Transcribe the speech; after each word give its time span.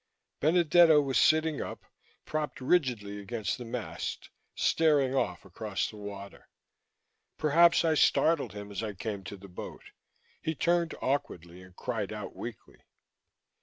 Benedetto 0.39 0.99
was 0.99 1.19
sitting 1.19 1.61
up, 1.61 1.85
propped 2.25 2.59
rigidly 2.59 3.19
against 3.19 3.59
the 3.59 3.65
mast, 3.65 4.31
staring 4.55 5.13
off 5.13 5.45
across 5.45 5.87
the 5.87 5.95
water. 5.97 6.49
Perhaps 7.37 7.85
I 7.85 7.93
startled 7.93 8.53
him 8.53 8.71
as 8.71 8.81
I 8.81 8.93
came 8.93 9.23
to 9.25 9.37
the 9.37 9.47
boat; 9.47 9.91
he 10.41 10.55
turned 10.55 10.95
awkwardly 11.03 11.61
and 11.61 11.75
cried 11.75 12.11
out 12.11 12.35
weakly. 12.35 12.81